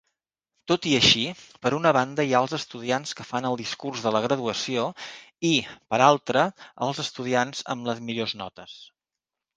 Tot 0.71 0.85
i 0.91 0.93
així, 0.99 1.23
per 1.65 1.71
una 1.79 1.91
banda 1.97 2.25
hi 2.29 2.33
ha 2.37 2.41
els 2.45 2.55
estudiants 2.59 3.13
que 3.19 3.27
fan 3.33 3.47
el 3.51 3.59
discurs 3.61 4.07
de 4.07 4.15
la 4.17 4.23
graduació 4.25 4.87
i, 5.51 5.55
per 5.93 6.01
l'altra, 6.05 6.47
els 6.87 7.03
estudiants 7.07 7.65
amb 7.75 7.91
les 7.93 8.03
millors 8.09 8.39
notes. 8.45 8.79